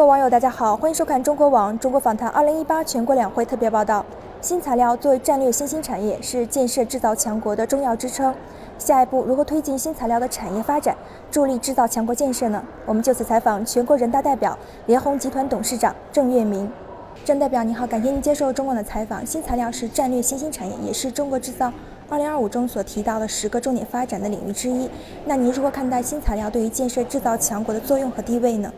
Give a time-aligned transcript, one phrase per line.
[0.00, 4.02] 各位网友，大家好，欢迎收看中国网中国访谈二零一八全国两会特别报道。
[4.40, 8.34] 新材料作为战略新兴产业，是建设制造强国的重要支撑。
[8.78, 10.96] 下一步如何推进新材料的产业发展，
[11.30, 12.64] 助力制造强国建设呢？
[12.86, 14.56] 我们就此采访全国人大代表、
[14.86, 16.72] 联虹集团董事长郑月明。
[17.22, 19.24] 郑代表您好，感谢您接受中广的采访。
[19.26, 21.70] 新材料是战略新兴产业，也是中国制造
[22.08, 24.88] 二零二五中所提到的十个重点发展的领域之一。
[25.26, 28.72] 那您如何看待新材料对于建设制造强国的作用和地位呢？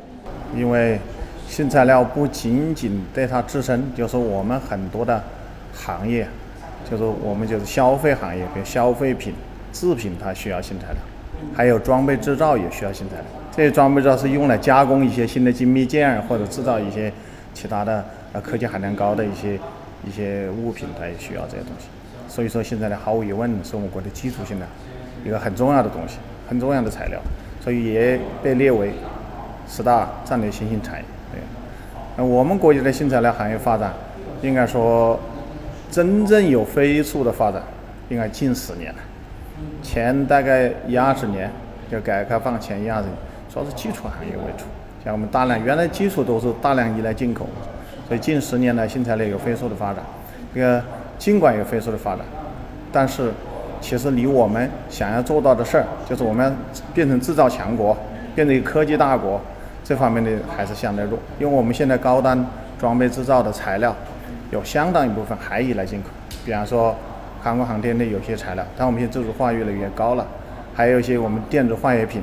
[0.54, 0.98] 因为
[1.48, 5.22] 新材料不仅仅对它自身，就是我们很多的
[5.74, 6.26] 行业，
[6.90, 9.34] 就是我们就是消费行业，比如消费品、
[9.72, 10.96] 制品，它需要新材料，
[11.54, 13.24] 还有装备制造也需要新材料。
[13.54, 17.12] 这些装备制造是用来加工一些新的精密件，或者制造一些
[17.52, 19.58] 其他的呃科技含量高的一些
[20.06, 21.86] 一些物品，它也需要这些东西。
[22.28, 24.66] 所以说，现在呢毫无疑问是我们国的基础性的
[25.24, 26.16] 一个很重要的东西，
[26.48, 27.20] 很重要的材料，
[27.60, 28.90] 所以也被列为。
[29.68, 31.40] 十大战略新兴产业，对。
[32.16, 33.92] 那我们国家的新材料行业发展，
[34.42, 35.18] 应该说
[35.90, 37.62] 真正有飞速的发展，
[38.08, 38.98] 应该近十年了。
[39.82, 41.50] 前大概一二十年，
[41.90, 43.14] 就改革开放前一二十年，
[43.52, 44.64] 主要是基础行业为主。
[45.04, 47.46] 像我们大量原来基础都是大量依赖进口，
[48.06, 50.04] 所以近十年来新材料有飞速的发展。
[50.54, 50.82] 这个
[51.18, 52.20] 尽管有飞速的发展，
[52.92, 53.32] 但是
[53.80, 56.54] 其实离我们想要做到的事儿，就是我们
[56.92, 57.96] 变成制造强国，
[58.34, 59.40] 变成一个科技大国。
[59.84, 62.46] 这方面的还是相对弱，因为我们现在高端
[62.78, 63.94] 装备制造的材料
[64.52, 66.08] 有相当一部分还依赖进口，
[66.46, 66.94] 比方说
[67.42, 70.24] 航空航天的有些材料，但我们现在自主化越来越高了，
[70.72, 72.22] 还有一些我们电子化学品，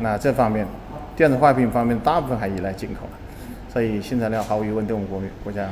[0.00, 0.66] 那这方面
[1.16, 3.06] 电子化学品方面大部分还依赖进口，
[3.72, 5.66] 所以新材料毫无疑问对我们国国家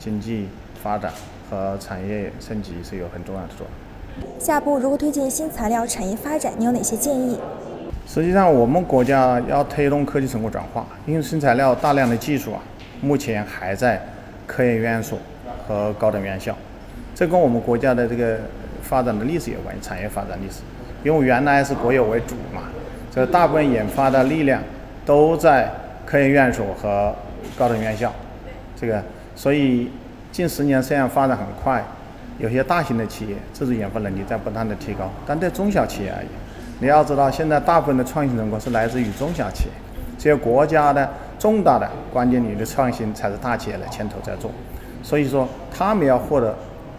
[0.00, 0.48] 经济
[0.82, 1.12] 发展
[1.48, 4.40] 和产业升级是有很重要的作用。
[4.40, 6.52] 下步如何推进新材料产业发展？
[6.58, 7.38] 你有哪些建议？
[8.12, 12.60] 实际上，我们国家要推动科技成果转化，因为新材料大量的技术啊，
[13.00, 14.02] 目前还在
[14.48, 15.16] 科研院所
[15.68, 16.52] 和高等院校，
[17.14, 18.36] 这跟我们国家的这个
[18.82, 20.62] 发展的历史有关，产业发展历史。
[21.04, 22.62] 因为原来是国有为主嘛，
[23.12, 24.60] 这大部分研发的力量
[25.06, 25.70] 都在
[26.04, 27.14] 科研院所和
[27.56, 28.12] 高等院校，
[28.74, 29.00] 这个，
[29.36, 29.88] 所以
[30.32, 31.80] 近十年虽然发展很快，
[32.40, 36.28] 有些大型的企业自主研发能力在不断的提高，但对中小企业而言，
[36.80, 39.70] 你要知道，现在大部分的创新成果是来自于中小企业，
[40.18, 41.06] 只有国家的
[41.38, 44.50] 重大的关键领域的创新才是大企业来牵头在做。
[45.02, 46.56] 所以说，他们要获得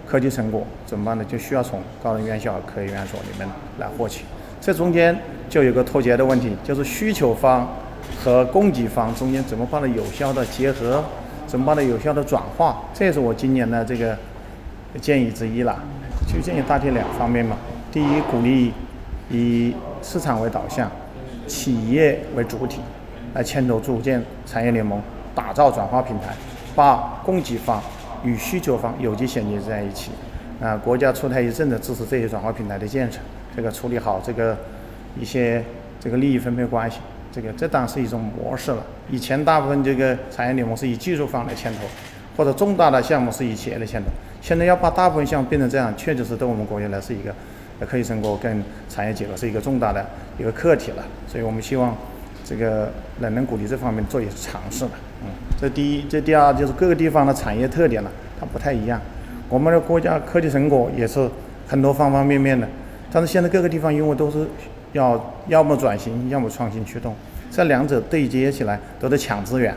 [0.07, 1.25] 科技成果怎么办呢？
[1.25, 3.49] 就需要从高等院校和科研院所里面
[3.79, 4.23] 来获取。
[4.59, 5.17] 这中间
[5.49, 7.67] 就有个脱节的问题，就是需求方
[8.23, 11.03] 和供给方中间怎么把它有效的结合，
[11.47, 14.15] 怎么把它有效的转化，这也是我今年的这个
[15.01, 15.75] 建议之一了。
[16.31, 17.57] 就建议大体两方面嘛。
[17.91, 18.71] 第一，鼓励。
[19.31, 20.91] 以市场为导向，
[21.47, 22.81] 企业为主体，
[23.33, 25.01] 来牵头组建产业联盟，
[25.33, 26.35] 打造转化平台，
[26.75, 27.81] 把供给方
[28.23, 30.11] 与需求方有机衔接在一起。
[30.61, 33.19] 啊，国家出台一政策支持这些转化平台的建设，
[33.55, 34.55] 这个处理好这个
[35.19, 35.63] 一些
[35.99, 36.99] 这个利益分配关系，
[37.31, 38.83] 这个这当是一种模式了。
[39.09, 41.79] 以前大部分这个产业联盟是以技术方来牵头，
[42.37, 44.09] 或者重大的项目是以企业来牵头，
[44.39, 47.33] 现在要把大部分项目变成这样，确实是对我们国家来是一个。
[47.85, 50.05] 科技成果跟产业结合是一个重大的
[50.37, 51.95] 一个课题了，所以我们希望
[52.45, 54.91] 这个能能鼓励这方面做一些尝试的。
[55.23, 55.27] 嗯，
[55.59, 58.09] 这第一，这第二就是各个地方的产业特点呢，
[58.39, 58.99] 它不太一样。
[59.49, 61.29] 我们的国家科技成果也是
[61.67, 62.67] 很多方方面面的，
[63.11, 64.47] 但是现在各个地方因为都是
[64.93, 67.15] 要要么转型，要么创新驱动，
[67.51, 69.75] 这两者对接起来都得抢资源。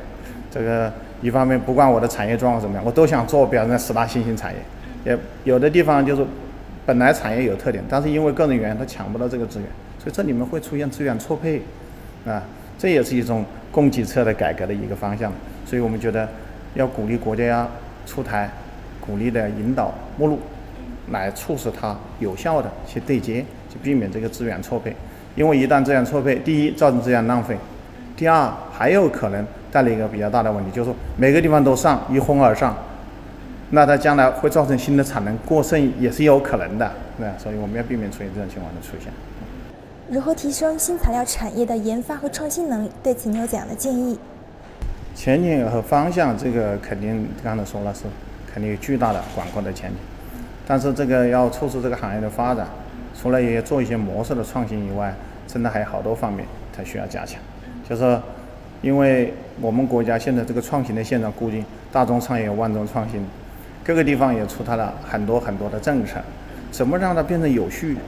[0.50, 4.58] 这个一方面不管我的产业状况怎么样，我都想做表现十大新兴产业。
[5.04, 6.26] 也有的地方就是。
[6.86, 9.68] 本来产业有特点，但是因为个人原因，他抢不到这个资源，
[9.98, 11.62] 所以这里面会出现资源错配，
[12.26, 12.42] 啊，
[12.78, 15.32] 这也是一种供给侧的改革的一个方向。
[15.64, 16.28] 所以我们觉得
[16.74, 17.70] 要鼓励国家要
[18.04, 18.50] 出台
[19.00, 20.38] 鼓励的引导目录，
[21.10, 24.94] 来促使它有效的去对接，去避免这个资源错配。
[25.36, 27.56] 因为一旦资源错配，第一造成资源浪费，
[28.14, 32.76] 第二还有可能带来一个比较大的问题，就是说每个地方都上，一哄而上。
[33.70, 39.12] 那它将来会造成新的产能过剩，也是有可能的，对所以我们要避免出现这种情况的出现。
[40.10, 42.90] 如何提升新材料产业的研发和创新能力？
[43.02, 44.18] 对此你有怎样的建议？
[45.14, 48.02] 前景和方向，这个肯定刚才说了是
[48.52, 49.96] 肯定有巨大的广阔的前景。
[50.66, 52.66] 但是这个要促使这个行业的发展，
[53.18, 55.12] 除了也做一些模式的创新以外，
[55.48, 56.46] 真的还有好多方面
[56.76, 57.40] 它需要加强。
[57.88, 58.20] 就是
[58.82, 63.26] 因为我们国家现在这个创新的现状，估计大众创业万众创新。
[63.84, 66.14] 各个地方也出台了很多很多的政策，
[66.72, 67.98] 怎么让它变成有序？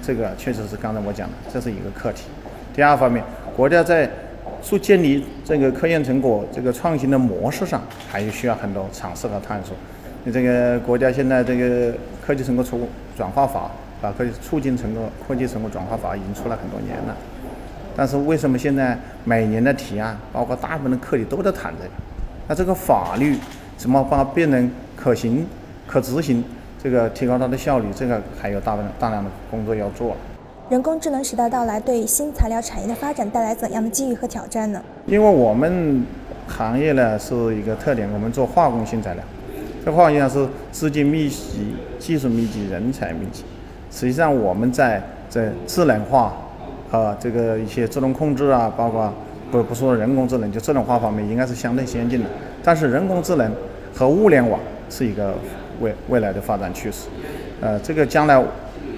[0.00, 2.26] 这个确实是刚才我讲的，这是一个课题。
[2.72, 3.24] 第二方面，
[3.56, 4.08] 国家在
[4.62, 9.74] 促建立这个科研成果这个创新的模式上，还有需要很多尝试和探索。
[10.22, 11.92] 你这个国家现在这个
[12.24, 13.70] 科技成果出转化法，
[14.02, 17.16] 啊，科技促进成果科技成果转化法已经出了很多年了，
[17.96, 21.90] 但是为什么现在每年的提案，包括大部分的课题都在谈这个？
[22.46, 23.38] 那这个法律
[23.76, 25.46] 怎么把它变成可行、
[25.86, 26.42] 可执行？
[26.82, 30.14] 这个提高它的效率，这个还有大量大量的工作要做。
[30.68, 34.82] 人工智能时代到来，对新材料产业的发展带来怎样的机遇和挑战呢？
[35.06, 36.04] 因为我们
[36.46, 39.24] 行业呢是一个特点，我们做化工新材料，
[39.84, 43.44] 这化工是资金密集、技术密集、人才密集。
[43.90, 46.34] 实际上我们在在智能化
[46.90, 49.12] 和这个一些自动控制啊，包括
[49.54, 52.28] 不不说人工智能，就智能化方面应该是相对先进的。
[52.62, 53.52] 但是人工智能
[53.94, 54.58] 和物联网
[54.90, 55.34] 是一个
[55.80, 57.06] 未未来的发展趋势，
[57.60, 58.42] 呃，这个将来。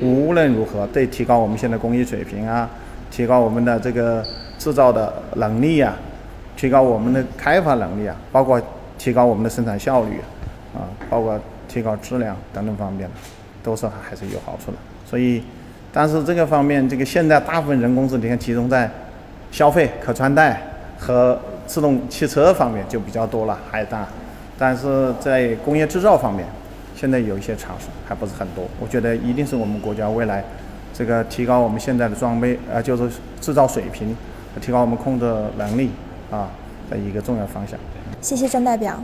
[0.02, 2.68] 无论如何，对提高我们现在工艺水平啊，
[3.10, 4.22] 提高我们的这个
[4.58, 5.96] 制造的能力啊，
[6.54, 8.60] 提高我们的开发能力啊，包括
[8.98, 10.20] 提高我们的生产效率
[10.74, 13.08] 啊，包括提高质量等等方面，
[13.62, 14.76] 都是还是有好处的。
[15.08, 15.42] 所以，
[15.92, 18.90] 但是这个方面，这个现在大部分人工智能集中在
[19.56, 20.60] 消费、可穿戴
[20.98, 24.06] 和自动汽车方面就比较多了，还大，
[24.58, 26.44] 但是在工业制造方面。
[26.94, 28.66] 现在有一些尝试，还不是很多。
[28.78, 30.44] 我觉得一定是我们国家未来
[30.92, 33.08] 这个提高我们现在的装备，呃，就是
[33.40, 34.14] 制造水平，
[34.60, 35.24] 提高我们控制
[35.56, 35.90] 能力
[36.30, 36.50] 啊
[36.90, 37.78] 的一个重要方向。
[38.20, 39.02] 谢谢郑代表。